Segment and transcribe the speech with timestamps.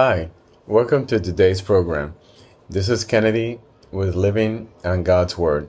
[0.00, 0.30] Hi,
[0.64, 2.14] welcome to today's program.
[2.70, 3.58] This is Kennedy
[3.90, 5.68] with Living on God's Word.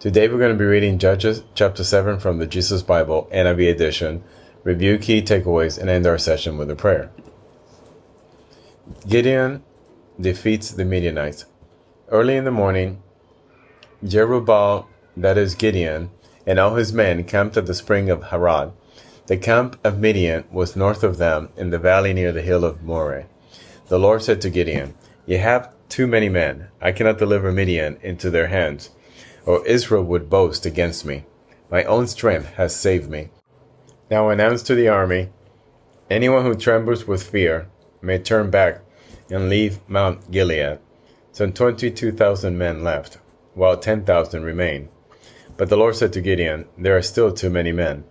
[0.00, 4.24] Today we're going to be reading Judges chapter 7 from the Jesus Bible, NIV edition,
[4.64, 7.10] review key takeaways, and end our session with a prayer.
[9.06, 9.62] Gideon
[10.18, 11.44] defeats the Midianites.
[12.08, 13.02] Early in the morning,
[14.02, 16.08] Jerubbaal, that is Gideon,
[16.46, 18.72] and all his men camped at the spring of Harod.
[19.26, 22.82] The camp of Midian was north of them in the valley near the hill of
[22.82, 23.26] Moreh.
[23.88, 26.68] The Lord said to Gideon, You have too many men.
[26.80, 28.90] I cannot deliver Midian into their hands,
[29.46, 31.24] or Israel would boast against me.
[31.70, 33.30] My own strength has saved me.
[34.10, 35.30] Now announce to the army
[36.10, 37.68] anyone who trembles with fear
[38.02, 38.80] may turn back
[39.30, 40.78] and leave Mount Gilead.
[41.32, 43.18] Some 22,000 men left,
[43.54, 44.90] while 10,000 remain.
[45.56, 48.04] But the Lord said to Gideon, There are still too many men.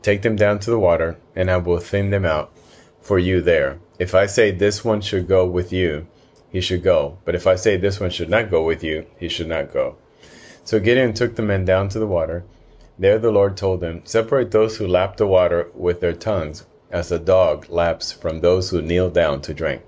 [0.00, 2.52] Take them down to the water, and I will thin them out
[3.00, 3.78] for you there.
[3.98, 6.06] If I say this one should go with you,
[6.50, 7.18] he should go.
[7.24, 9.96] But if I say this one should not go with you, he should not go.
[10.64, 12.44] So Gideon took the men down to the water.
[12.98, 17.10] There the Lord told them, Separate those who lap the water with their tongues, as
[17.10, 19.82] a dog laps from those who kneel down to drink.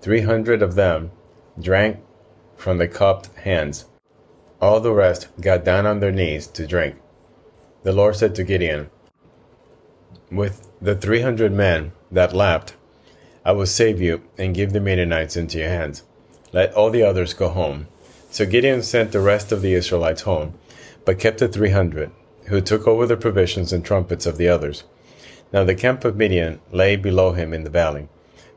[0.00, 1.10] Three hundred of them
[1.60, 1.98] drank
[2.56, 3.86] from the cupped hands.
[4.60, 6.96] All the rest got down on their knees to drink.
[7.82, 8.90] The Lord said to Gideon,
[10.30, 12.76] With the three hundred men that lapped,
[13.44, 16.02] I will save you and give the Midianites into your hands.
[16.52, 17.88] Let all the others go home.
[18.30, 20.54] So Gideon sent the rest of the Israelites home,
[21.04, 22.10] but kept the three hundred,
[22.46, 24.84] who took over the provisions and trumpets of the others.
[25.52, 28.08] Now the camp of Midian lay below him in the valley.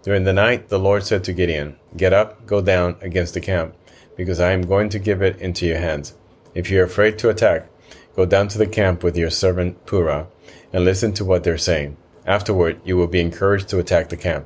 [0.04, 3.76] During the night the Lord said to Gideon, Get up, go down against the camp,
[4.16, 6.14] because I am going to give it into your hands.
[6.56, 7.70] If you are afraid to attack,
[8.16, 10.28] go down to the camp with your servant Purah,
[10.72, 11.98] and listen to what they're saying.
[12.26, 14.46] Afterward you will be encouraged to attack the camp.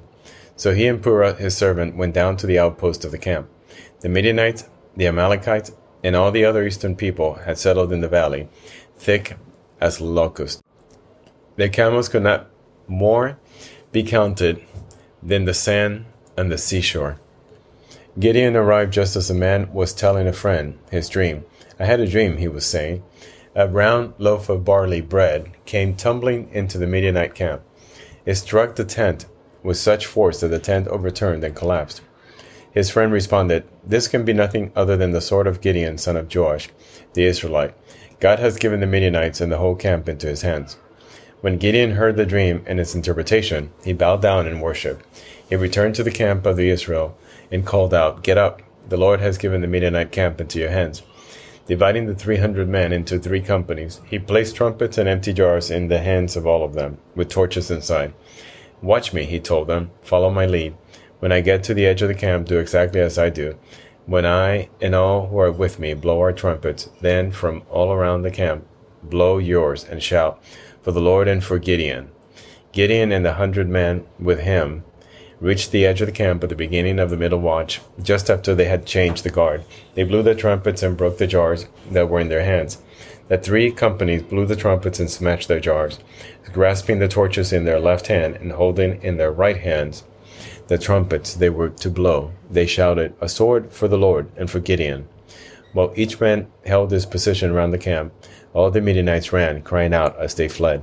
[0.62, 3.50] So he and Purah his servant went down to the outpost of the camp.
[4.02, 5.72] The Midianites, the Amalekites,
[6.04, 8.48] and all the other eastern people had settled in the valley,
[8.95, 9.38] thick
[9.80, 10.61] as locusts.
[11.55, 12.48] Their camels could not
[12.88, 13.39] more
[13.92, 14.61] be counted
[15.23, 16.05] than the sand
[16.38, 17.20] on the seashore.
[18.20, 21.43] Gideon arrived just as a man was telling a friend his dream.
[21.80, 23.02] I had a dream, he was saying.
[23.55, 27.64] A round loaf of barley bread came tumbling into the Midianite camp.
[28.28, 29.26] It struck the tent
[29.64, 32.02] with such force that the tent overturned and collapsed.
[32.72, 36.33] His friend responded, This can be nothing other than the sword of Gideon, son of
[36.33, 36.70] Joash,
[37.14, 37.73] the Israelite.
[38.20, 40.77] God has given the Midianites and the whole camp into his hands.
[41.42, 45.04] When Gideon heard the dream and its interpretation, he bowed down in worship.
[45.49, 47.17] He returned to the camp of the Israel
[47.52, 51.02] and called out, Get up, the Lord has given the Midianite camp into your hands.
[51.67, 55.88] Dividing the three hundred men into three companies, he placed trumpets and empty jars in
[55.88, 58.14] the hands of all of them, with torches inside.
[58.81, 59.92] Watch me, he told them.
[60.02, 60.75] Follow my lead.
[61.19, 63.58] When I get to the edge of the camp, do exactly as I do.
[64.08, 68.23] When I and all who are with me blow our trumpets, then from all around
[68.23, 68.65] the camp,
[69.03, 70.43] blow yours and shout
[70.81, 72.09] for the Lord and for Gideon.
[72.71, 74.83] Gideon and the hundred men with him
[75.42, 78.56] reached the edge of the camp at the beginning of the middle watch, just after
[78.56, 79.66] they had changed the guard.
[79.96, 82.78] They blew their trumpets and broke the jars that were in their hands.
[83.28, 86.00] The three companies blew the trumpets and smashed their jars,
[86.54, 90.04] grasping the torches in their left hand and holding in their right hands
[90.72, 92.32] the trumpets they were to blow.
[92.50, 95.06] They shouted, A sword for the Lord and for Gideon.
[95.73, 98.14] While each man held his position around the camp,
[98.54, 100.82] all the Midianites ran, crying out as they fled.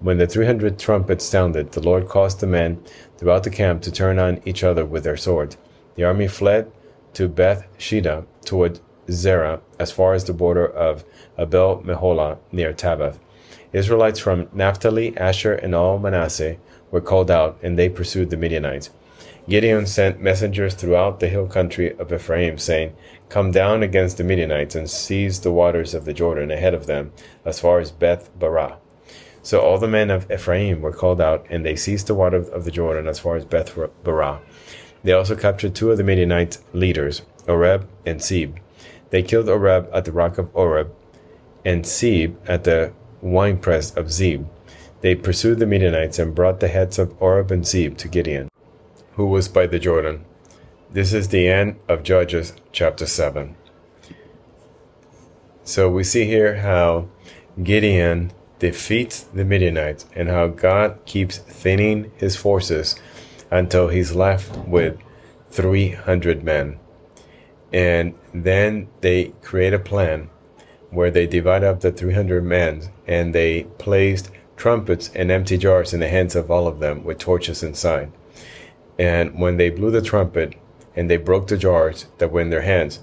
[0.00, 2.80] When the three hundred trumpets sounded, the Lord caused the men
[3.16, 5.56] throughout the camp to turn on each other with their swords.
[5.96, 6.70] The army fled
[7.14, 8.78] to Beth Shittah toward
[9.10, 11.04] Zerah, as far as the border of
[11.36, 13.18] Abel Meholah near Tabbath.
[13.72, 16.58] Israelites from Naphtali, Asher, and all Manasseh
[16.92, 18.90] were called out, and they pursued the Midianites.
[19.48, 22.94] Gideon sent messengers throughout the hill country of Ephraim, saying,
[23.30, 27.12] Come down against the Midianites and seize the waters of the Jordan ahead of them,
[27.44, 28.76] as far as Beth Barah.
[29.48, 32.66] So all the men of Ephraim were called out, and they seized the water of
[32.66, 34.40] the Jordan as far as Beth Barah.
[35.02, 38.56] They also captured two of the Midianite leaders, Oreb and Zeb.
[39.08, 40.94] They killed Oreb at the rock of Oreb,
[41.64, 42.92] and Zeb at the
[43.22, 44.44] winepress of Zeb.
[45.00, 48.50] They pursued the Midianites and brought the heads of Oreb and Zeb to Gideon
[49.12, 50.26] who was by the Jordan.
[50.90, 53.56] This is the end of Judges chapter 7.
[55.64, 57.08] So we see here how
[57.62, 62.98] Gideon defeats the Midianites and how God keeps thinning his forces
[63.50, 64.98] until he's left with
[65.50, 66.78] 300 men.
[67.72, 70.30] And then they create a plan
[70.90, 76.00] where they divide up the 300 men and they placed trumpets and empty jars in
[76.00, 78.10] the hands of all of them with torches inside.
[78.98, 80.54] And when they blew the trumpet
[80.96, 83.00] and they broke the jars that were in their hands,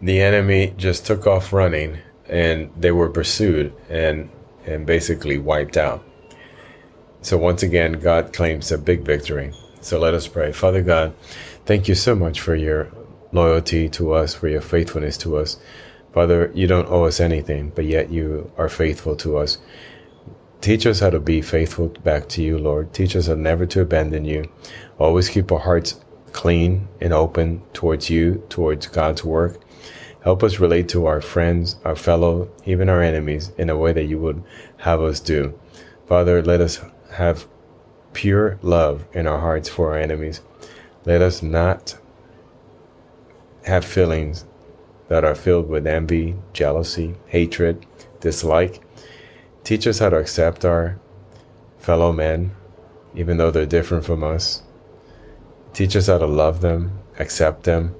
[0.00, 1.98] the enemy just took off running
[2.28, 4.30] and they were pursued and,
[4.66, 6.04] and basically wiped out.
[7.22, 9.52] So once again, God claims a big victory.
[9.80, 10.52] So let us pray.
[10.52, 11.14] Father God,
[11.66, 12.90] thank you so much for your
[13.32, 15.58] loyalty to us, for your faithfulness to us.
[16.12, 19.58] Father, you don't owe us anything, but yet you are faithful to us.
[20.60, 22.92] Teach us how to be faithful back to you, Lord.
[22.94, 24.50] Teach us how never to abandon you.
[24.98, 26.00] Always keep our hearts
[26.32, 29.60] clean and open towards you, towards God's work.
[30.24, 34.06] Help us relate to our friends, our fellow, even our enemies in a way that
[34.06, 34.42] you would
[34.78, 35.52] have us do.
[36.06, 36.80] Father, let us
[37.12, 37.46] have
[38.14, 40.40] pure love in our hearts for our enemies.
[41.04, 41.98] Let us not
[43.66, 44.46] have feelings
[45.08, 47.84] that are filled with envy, jealousy, hatred,
[48.20, 48.82] dislike.
[49.62, 50.98] Teach us how to accept our
[51.76, 52.56] fellow men,
[53.14, 54.62] even though they're different from us.
[55.74, 57.94] Teach us how to love them, accept them,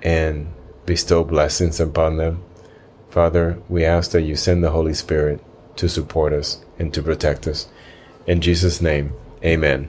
[0.00, 0.52] and
[0.86, 2.42] bestow blessings upon them.
[3.10, 5.44] Father, we ask that you send the Holy Spirit
[5.76, 7.68] to support us and to protect us.
[8.26, 9.12] In Jesus' name,
[9.44, 9.88] amen.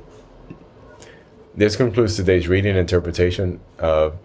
[1.56, 4.18] This concludes today's reading and interpretation of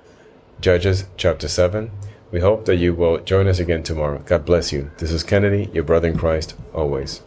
[0.60, 1.90] Judges chapter 7.
[2.30, 4.22] We hope that you will join us again tomorrow.
[4.24, 4.90] God bless you.
[4.98, 7.22] This is Kennedy, your brother in Christ, always.